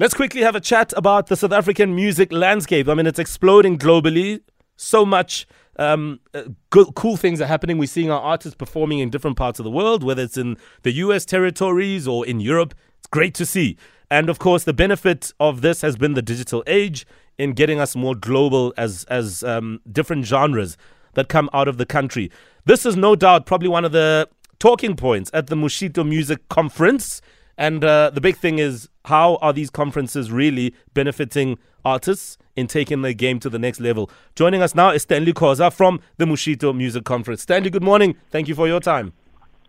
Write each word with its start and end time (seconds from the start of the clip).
Let's 0.00 0.14
quickly 0.14 0.40
have 0.40 0.56
a 0.56 0.60
chat 0.60 0.94
about 0.96 1.26
the 1.26 1.36
South 1.36 1.52
African 1.52 1.94
music 1.94 2.32
landscape. 2.32 2.88
I 2.88 2.94
mean, 2.94 3.06
it's 3.06 3.18
exploding 3.18 3.76
globally. 3.76 4.40
So 4.76 5.04
much 5.04 5.46
um, 5.76 6.20
uh, 6.32 6.44
good, 6.70 6.94
cool 6.94 7.18
things 7.18 7.38
are 7.42 7.46
happening. 7.46 7.76
We're 7.76 7.84
seeing 7.84 8.10
our 8.10 8.22
artists 8.22 8.56
performing 8.56 9.00
in 9.00 9.10
different 9.10 9.36
parts 9.36 9.60
of 9.60 9.64
the 9.64 9.70
world, 9.70 10.02
whether 10.02 10.22
it's 10.22 10.38
in 10.38 10.56
the 10.84 10.92
US 10.92 11.26
territories 11.26 12.08
or 12.08 12.24
in 12.24 12.40
Europe. 12.40 12.72
It's 12.96 13.08
great 13.08 13.34
to 13.34 13.44
see. 13.44 13.76
And 14.10 14.30
of 14.30 14.38
course, 14.38 14.64
the 14.64 14.72
benefit 14.72 15.34
of 15.38 15.60
this 15.60 15.82
has 15.82 15.96
been 15.96 16.14
the 16.14 16.22
digital 16.22 16.64
age 16.66 17.06
in 17.36 17.52
getting 17.52 17.78
us 17.78 17.94
more 17.94 18.14
global 18.14 18.72
as 18.78 19.04
as 19.10 19.44
um, 19.44 19.82
different 19.92 20.24
genres 20.24 20.78
that 21.12 21.28
come 21.28 21.50
out 21.52 21.68
of 21.68 21.76
the 21.76 21.84
country. 21.84 22.30
This 22.64 22.86
is 22.86 22.96
no 22.96 23.16
doubt 23.16 23.44
probably 23.44 23.68
one 23.68 23.84
of 23.84 23.92
the 23.92 24.30
talking 24.58 24.96
points 24.96 25.30
at 25.34 25.48
the 25.48 25.56
Moshito 25.56 26.08
Music 26.08 26.48
Conference. 26.48 27.20
And 27.60 27.84
uh, 27.84 28.08
the 28.08 28.22
big 28.22 28.38
thing 28.38 28.58
is 28.58 28.88
how 29.04 29.36
are 29.42 29.52
these 29.52 29.68
conferences 29.68 30.32
really 30.32 30.74
benefiting 30.94 31.58
artists 31.84 32.38
in 32.56 32.66
taking 32.66 33.02
the 33.02 33.12
game 33.12 33.38
to 33.38 33.50
the 33.50 33.58
next 33.58 33.80
level? 33.80 34.10
Joining 34.34 34.62
us 34.62 34.74
now 34.74 34.92
is 34.92 35.02
Stanley 35.02 35.34
Khoza 35.34 35.70
from 35.70 36.00
the 36.16 36.24
Moshito 36.24 36.74
Music 36.74 37.04
Conference. 37.04 37.42
Stanley, 37.42 37.68
good 37.68 37.84
morning. 37.84 38.16
Thank 38.30 38.48
you 38.48 38.54
for 38.54 38.66
your 38.66 38.80
time. 38.80 39.12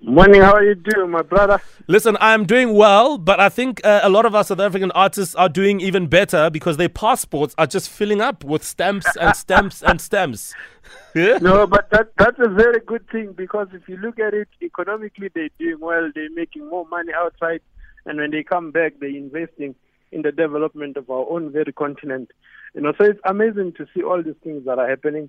Morning, 0.00 0.42
how 0.42 0.52
are 0.52 0.62
you 0.62 0.74
doing, 0.74 1.10
my 1.10 1.22
brother? 1.22 1.60
Listen, 1.88 2.16
I'm 2.20 2.44
doing 2.44 2.74
well, 2.74 3.18
but 3.18 3.40
I 3.40 3.48
think 3.48 3.84
uh, 3.84 4.00
a 4.02 4.10
lot 4.10 4.26
of 4.26 4.34
us 4.34 4.48
South 4.48 4.60
African 4.60 4.90
artists 4.92 5.34
are 5.34 5.48
doing 5.48 5.80
even 5.80 6.06
better 6.06 6.50
because 6.50 6.76
their 6.76 6.88
passports 6.88 7.54
are 7.58 7.66
just 7.66 7.88
filling 7.88 8.20
up 8.20 8.44
with 8.44 8.62
stamps 8.62 9.06
and 9.18 9.34
stamps 9.34 9.82
and 9.82 10.00
stamps. 10.00 10.54
yeah? 11.14 11.38
No, 11.40 11.66
but 11.66 11.90
that 11.90 12.12
that's 12.18 12.38
a 12.38 12.48
very 12.48 12.80
good 12.80 13.08
thing 13.10 13.32
because 13.32 13.68
if 13.72 13.88
you 13.88 13.96
look 13.96 14.18
at 14.18 14.34
it 14.34 14.48
economically, 14.62 15.30
they're 15.34 15.48
doing 15.58 15.80
well. 15.80 16.10
They're 16.14 16.30
making 16.30 16.68
more 16.68 16.86
money 16.88 17.12
outside 17.14 17.62
and 18.06 18.18
when 18.18 18.30
they 18.30 18.44
come 18.44 18.70
back, 18.70 18.94
they're 19.00 19.08
investing 19.10 19.74
in 20.12 20.22
the 20.22 20.32
development 20.32 20.96
of 20.96 21.10
our 21.10 21.28
own 21.28 21.52
very 21.52 21.72
continent. 21.72 22.30
You 22.74 22.82
know, 22.82 22.92
so 22.96 23.04
it's 23.04 23.20
amazing 23.24 23.74
to 23.74 23.86
see 23.92 24.02
all 24.02 24.22
these 24.22 24.36
things 24.42 24.64
that 24.64 24.78
are 24.78 24.88
happening. 24.88 25.28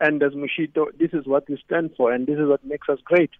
And 0.00 0.22
as 0.22 0.32
Moshito, 0.32 0.86
this 0.98 1.10
is 1.12 1.26
what 1.26 1.48
we 1.48 1.60
stand 1.64 1.90
for, 1.96 2.12
and 2.12 2.26
this 2.26 2.38
is 2.38 2.46
what 2.46 2.64
makes 2.64 2.88
us 2.88 2.98
great. 3.04 3.30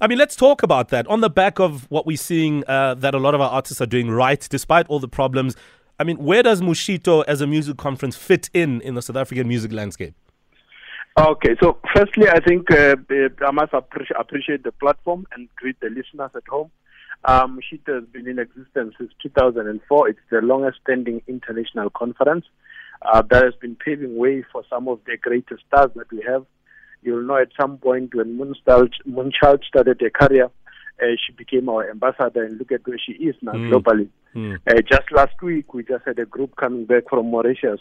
I 0.00 0.06
mean, 0.06 0.18
let's 0.18 0.36
talk 0.36 0.62
about 0.62 0.88
that. 0.88 1.06
On 1.06 1.20
the 1.20 1.30
back 1.30 1.58
of 1.58 1.90
what 1.90 2.06
we're 2.06 2.16
seeing 2.16 2.64
uh, 2.66 2.94
that 2.94 3.14
a 3.14 3.18
lot 3.18 3.34
of 3.34 3.40
our 3.40 3.50
artists 3.50 3.80
are 3.80 3.86
doing 3.86 4.10
right, 4.10 4.46
despite 4.50 4.86
all 4.88 4.98
the 4.98 5.08
problems. 5.08 5.56
I 5.98 6.04
mean, 6.04 6.18
where 6.18 6.42
does 6.42 6.60
Moshito 6.60 7.24
as 7.26 7.40
a 7.40 7.46
music 7.46 7.78
conference 7.78 8.16
fit 8.16 8.50
in 8.52 8.80
in 8.82 8.94
the 8.94 9.02
South 9.02 9.16
African 9.16 9.48
music 9.48 9.72
landscape? 9.72 10.14
Okay, 11.18 11.56
so 11.62 11.78
firstly, 11.94 12.28
I 12.28 12.40
think 12.40 12.70
uh, 12.70 12.96
I 13.46 13.50
must 13.50 13.72
appreciate 13.72 14.64
the 14.64 14.72
platform 14.72 15.26
and 15.32 15.48
greet 15.56 15.80
the 15.80 15.88
listeners 15.88 16.30
at 16.34 16.46
home. 16.46 16.70
Um, 17.24 17.58
SHITA 17.60 17.94
has 17.94 18.04
been 18.12 18.28
in 18.28 18.38
existence 18.38 18.94
since 18.98 19.10
2004. 19.22 20.08
It's 20.10 20.18
the 20.30 20.42
longest 20.42 20.80
standing 20.82 21.22
international 21.26 21.88
conference 21.88 22.44
uh, 23.00 23.22
that 23.30 23.42
has 23.42 23.54
been 23.54 23.76
paving 23.76 24.16
way 24.16 24.44
for 24.52 24.62
some 24.68 24.88
of 24.88 25.00
the 25.06 25.16
greatest 25.16 25.64
stars 25.66 25.90
that 25.96 26.12
we 26.12 26.22
have. 26.28 26.44
You'll 27.02 27.26
know 27.26 27.36
at 27.36 27.48
some 27.60 27.78
point 27.78 28.14
when 28.14 28.38
Moonchild 28.38 29.64
started 29.64 30.02
a 30.02 30.10
career, 30.10 30.50
uh, 31.02 31.06
she 31.24 31.32
became 31.32 31.68
our 31.68 31.90
ambassador, 31.90 32.44
and 32.44 32.58
look 32.58 32.72
at 32.72 32.86
where 32.86 32.98
she 32.98 33.12
is 33.12 33.34
now 33.42 33.52
mm. 33.52 33.70
globally. 33.70 34.08
Mm. 34.34 34.58
Uh, 34.66 34.80
just 34.82 35.12
last 35.12 35.40
week, 35.42 35.74
we 35.74 35.84
just 35.84 36.04
had 36.06 36.18
a 36.18 36.26
group 36.26 36.56
coming 36.56 36.86
back 36.86 37.04
from 37.08 37.30
Mauritius 37.30 37.80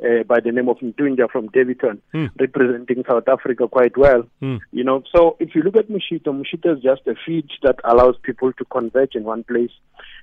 uh, 0.00 0.22
by 0.26 0.40
the 0.40 0.52
name 0.52 0.68
of 0.68 0.78
Ntunja 0.78 1.30
from 1.30 1.48
Daveyton, 1.48 2.00
mm. 2.12 2.30
representing 2.38 3.04
South 3.08 3.28
Africa 3.28 3.68
quite 3.68 3.96
well. 3.96 4.24
Mm. 4.42 4.60
You 4.72 4.84
know, 4.84 5.02
so 5.14 5.36
if 5.40 5.54
you 5.54 5.62
look 5.62 5.76
at 5.76 5.88
Moshito, 5.88 6.28
Moshito 6.28 6.76
is 6.76 6.82
just 6.82 7.06
a 7.06 7.14
feed 7.26 7.48
that 7.62 7.76
allows 7.84 8.16
people 8.22 8.52
to 8.54 8.64
converge 8.66 9.14
in 9.14 9.24
one 9.24 9.44
place, 9.44 9.70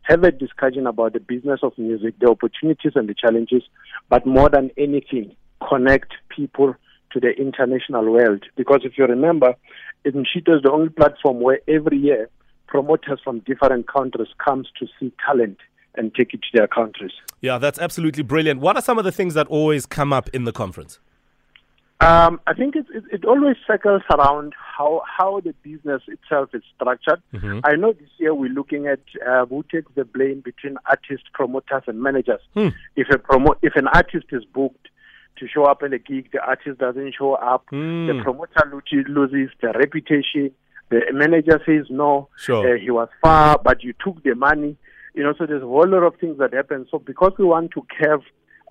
have 0.04 0.24
a 0.24 0.32
discussion 0.32 0.88
about 0.88 1.14
the 1.14 1.20
business 1.20 1.60
of 1.64 1.78
music, 1.78 2.16
the 2.20 2.30
opportunities 2.30 2.94
and 2.96 3.08
the 3.08 3.14
challenges, 3.14 3.64
but 4.10 4.26
more 4.26 4.50
than 4.50 4.72
anything, 4.78 5.36
connect 5.70 6.14
people 6.30 6.76
to 7.14 7.20
the 7.20 7.30
international 7.30 8.12
world. 8.12 8.44
Because 8.56 8.82
if 8.84 8.98
you 8.98 9.06
remember, 9.06 9.56
Moshito 10.06 10.56
is 10.56 10.64
the 10.64 10.72
only 10.72 10.90
platform 10.90 11.42
where 11.42 11.60
every 11.68 11.98
year 11.98 12.30
promoters 12.68 13.20
from 13.24 13.40
different 13.40 13.88
countries 13.88 14.30
comes 14.44 14.70
to 14.80 14.88
see 15.00 15.12
talent 15.26 15.58
and 15.96 16.16
take 16.16 16.34
it 16.34 16.42
to 16.42 16.48
their 16.54 16.68
countries. 16.68 17.12
Yeah, 17.42 17.58
that's 17.58 17.78
absolutely 17.78 18.24
brilliant. 18.24 18.62
What 18.62 18.78
are 18.78 18.82
some 18.82 18.98
of 18.98 19.04
the 19.04 19.12
things 19.12 19.34
that 19.34 19.48
always 19.48 19.86
come 19.86 20.14
up 20.14 20.30
in 20.30 20.46
the 20.46 20.54
conference? 20.54 21.00
Um, 22.02 22.42
I 22.48 22.54
think 22.56 22.76
it, 22.76 22.88
it, 22.96 23.04
it, 23.12 23.26
always 23.26 23.58
circles 23.68 24.02
around 24.10 24.54
how 24.58 25.04
how 25.06 25.40
the 25.40 25.54
business 25.62 26.02
itself 26.08 26.50
is 26.52 26.64
structured. 26.76 27.22
Mm-hmm. 27.32 27.60
I 27.64 27.76
know 27.76 27.94
this 27.94 28.10
year 28.18 28.34
we're 28.34 28.50
looking 28.50 28.88
at 28.88 29.02
uh, 29.28 29.46
who 29.46 29.64
takes 29.72 29.92
the 29.94 30.04
blame 30.04 30.40
between 30.40 30.78
artists, 30.88 31.28
promoters, 31.32 31.84
and 31.86 32.02
managers. 32.02 32.42
Hmm. 32.56 32.70
If 32.96 33.10
a 33.10 33.20
promo- 33.20 33.58
if 33.62 33.76
an 33.76 33.88
artist 33.88 34.26
is 34.32 34.44
booked 34.46 34.88
to 35.42 35.48
show 35.48 35.66
up 35.66 35.82
at 35.84 35.92
a 35.92 36.00
gig, 36.00 36.32
the 36.32 36.40
artist 36.40 36.78
doesn't 36.78 37.16
show 37.18 37.34
up. 37.34 37.66
Hmm. 37.70 38.08
The 38.08 38.22
promoter 38.24 38.64
loses 39.10 39.50
the 39.62 39.74
reputation. 39.74 40.52
The 40.90 41.02
manager 41.12 41.60
says 41.66 41.88
no, 41.90 42.30
sure. 42.38 42.76
uh, 42.76 42.80
he 42.80 42.92
was 42.92 43.10
far, 43.22 43.60
but 43.62 43.84
you 43.84 43.94
took 44.04 44.24
the 44.24 44.36
money. 44.36 44.78
You 45.14 45.24
know, 45.24 45.34
so 45.38 45.46
there's 45.46 45.64
a 45.64 45.66
whole 45.66 45.88
lot 45.88 46.04
of 46.04 46.16
things 46.20 46.38
that 46.38 46.54
happen. 46.54 46.86
So 46.92 47.00
because 47.00 47.34
we 47.38 47.46
want 47.46 47.72
to 47.72 47.86
curve 48.00 48.22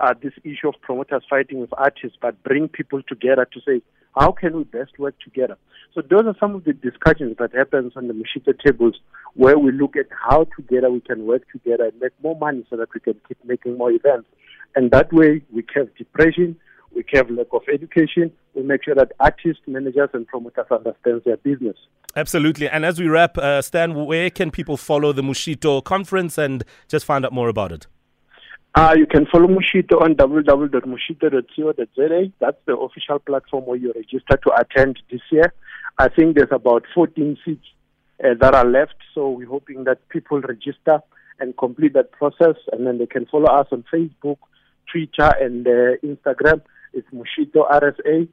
uh, 0.01 0.15
this 0.23 0.33
issue 0.45 0.69
of 0.69 0.75
promoters 0.81 1.25
fighting 1.29 1.61
with 1.61 1.71
artists, 1.77 2.17
but 2.21 2.43
bring 2.43 2.69
people 2.69 3.03
together 3.03 3.47
to 3.53 3.61
say, 3.67 3.83
how 4.17 4.33
can 4.33 4.57
we 4.57 4.65
best 4.65 4.99
work 4.99 5.15
together? 5.21 5.57
So 5.95 6.03
those 6.03 6.25
are 6.27 6.37
some 6.39 6.55
of 6.55 6.65
the 6.65 6.73
discussions 6.73 7.37
that 7.39 7.55
happens 7.55 7.93
on 7.97 8.09
the 8.09 8.15
Moshito 8.15 8.59
tables 8.59 9.01
where 9.35 9.59
we 9.59 9.73
look 9.73 9.97
at 9.97 10.07
how 10.11 10.47
together 10.57 10.91
we 10.91 11.01
can 11.01 11.27
work 11.27 11.43
together 11.53 11.85
and 11.85 12.01
make 12.01 12.13
more 12.23 12.37
money 12.39 12.65
so 12.71 12.77
that 12.77 12.89
we 12.95 13.01
can 13.01 13.21
keep 13.29 13.39
making 13.45 13.77
more 13.77 13.91
events. 13.91 14.29
And 14.77 14.91
that 14.91 15.13
way 15.13 15.43
we 15.53 15.63
curve 15.63 15.89
depression, 15.97 16.57
we 16.95 17.03
curve 17.03 17.31
lack 17.31 17.47
of 17.53 17.63
education, 17.73 18.31
we 18.55 18.63
make 18.63 18.85
sure 18.85 18.95
that 18.95 19.13
artists, 19.21 19.63
managers, 19.67 20.11
and 20.13 20.27
promoters 20.27 20.67
understand 20.71 21.23
their 21.25 21.39
business. 21.39 21.77
Absolutely. 22.17 22.69
And 22.69 22.85
as 22.85 22.99
we 22.99 23.09
wrap, 23.09 23.39
uh, 23.39 23.63
Stan, 23.63 23.95
where 23.95 24.31
can 24.31 24.51
people 24.51 24.77
follow 24.77 25.13
the 25.13 25.23
Moshito 25.23 25.85
conference 25.85 26.37
and 26.39 26.65
just 26.89 27.05
find 27.05 27.25
out 27.25 27.33
more 27.33 27.49
about 27.49 27.71
it? 27.73 27.87
Uh, 28.75 28.95
you 28.97 29.07
can 29.07 29.27
follow 29.27 29.47
Moshito 29.49 30.01
on 30.01 30.15
www.moshito.co.za. 30.15 32.33
That's 32.39 32.57
the 32.67 32.77
official 32.77 33.19
platform 33.19 33.67
where 33.67 33.77
you 33.77 33.93
register 33.95 34.37
to 34.37 34.53
attend 34.61 35.01
this 35.11 35.21
year. 35.31 35.53
I 35.99 36.09
think 36.09 36.37
there's 36.37 36.53
about 36.53 36.85
14 36.95 37.37
seats 37.45 37.67
uh, 38.23 38.35
that 38.41 38.55
are 38.55 38.65
left, 38.65 38.95
so 39.15 39.31
we're 39.31 39.49
hoping 39.49 39.85
that 39.85 40.09
people 40.09 40.41
register 40.41 41.01
and 41.41 41.57
complete 41.57 41.95
that 41.95 42.13
process, 42.13 42.55
and 42.71 42.87
then 42.87 42.99
they 42.99 43.07
can 43.07 43.27
follow 43.27 43.47
us 43.47 43.67
on 43.73 43.83
Facebook, 43.93 44.37
Twitter, 44.91 45.35
and 45.41 45.67
uh, 45.67 45.97
Instagram. 46.05 46.63
It's 46.93 47.07
Moshito 47.15 47.71
RSA. 47.71 48.29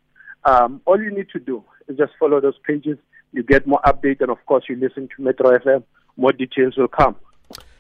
Um, 0.45 0.81
all 0.85 1.01
you 1.01 1.12
need 1.12 1.29
to 1.29 1.40
do 1.40 1.63
is 1.88 1.97
just 1.97 2.13
follow 2.19 2.40
those 2.41 2.57
pages 2.66 2.97
you 3.34 3.44
get 3.44 3.68
more 3.68 3.81
update, 3.85 4.22
and 4.22 4.29
of 4.29 4.44
course, 4.45 4.66
you 4.69 4.75
listen 4.75 5.09
to 5.16 5.22
Metro 5.22 5.57
FM. 5.57 5.84
More 6.16 6.31
details 6.31 6.75
will 6.78 6.88
come. 6.88 7.16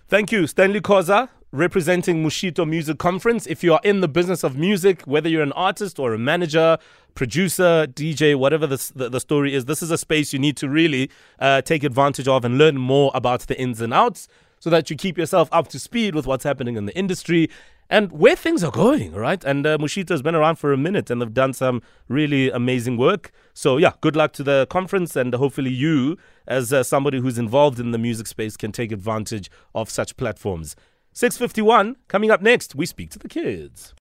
Thank 0.07 0.31
you, 0.31 0.47
Stanley 0.47 0.81
Khoza, 0.81 1.29
representing 1.51 2.23
Moshito 2.23 2.67
Music 2.67 2.97
Conference. 2.97 3.47
If 3.47 3.63
you 3.63 3.73
are 3.73 3.81
in 3.83 4.01
the 4.01 4.07
business 4.07 4.43
of 4.43 4.57
music, 4.57 5.01
whether 5.03 5.27
you're 5.27 5.43
an 5.43 5.51
artist 5.53 5.99
or 5.99 6.13
a 6.13 6.19
manager, 6.19 6.77
producer, 7.15 7.87
DJ, 7.87 8.35
whatever 8.35 8.67
the, 8.67 8.91
the, 8.95 9.09
the 9.09 9.19
story 9.19 9.53
is, 9.53 9.65
this 9.65 9.81
is 9.81 9.91
a 9.91 9.97
space 9.97 10.31
you 10.31 10.39
need 10.39 10.57
to 10.57 10.69
really 10.69 11.09
uh, 11.39 11.61
take 11.61 11.83
advantage 11.83 12.27
of 12.27 12.45
and 12.45 12.57
learn 12.57 12.77
more 12.77 13.11
about 13.13 13.41
the 13.41 13.59
ins 13.59 13.81
and 13.81 13.93
outs 13.93 14.27
so 14.59 14.69
that 14.69 14.89
you 14.89 14.95
keep 14.95 15.17
yourself 15.17 15.49
up 15.51 15.67
to 15.69 15.79
speed 15.79 16.15
with 16.15 16.25
what's 16.25 16.43
happening 16.43 16.77
in 16.77 16.85
the 16.85 16.97
industry 16.97 17.49
and 17.89 18.11
where 18.11 18.35
things 18.35 18.63
are 18.63 18.71
going, 18.71 19.13
right? 19.13 19.43
And 19.43 19.65
uh, 19.65 19.77
Moshito 19.77 20.09
has 20.09 20.21
been 20.21 20.35
around 20.35 20.57
for 20.57 20.73
a 20.73 20.77
minute 20.77 21.09
and 21.09 21.21
they've 21.21 21.33
done 21.33 21.53
some 21.53 21.81
really 22.07 22.49
amazing 22.49 22.97
work. 22.97 23.31
So, 23.53 23.77
yeah, 23.77 23.93
good 24.01 24.15
luck 24.15 24.33
to 24.33 24.43
the 24.43 24.67
conference, 24.69 25.15
and 25.15 25.33
hopefully, 25.33 25.71
you, 25.71 26.17
as 26.47 26.71
uh, 26.71 26.83
somebody 26.83 27.19
who's 27.19 27.37
involved 27.37 27.79
in 27.79 27.91
the 27.91 27.97
music 27.97 28.27
space, 28.27 28.57
can 28.57 28.71
take 28.71 28.91
advantage 28.91 29.49
of 29.73 29.89
such 29.89 30.17
platforms. 30.17 30.75
651 31.13 31.95
coming 32.07 32.29
up 32.29 32.41
next, 32.41 32.75
we 32.75 32.85
speak 32.85 33.09
to 33.11 33.19
the 33.19 33.29
kids. 33.29 33.95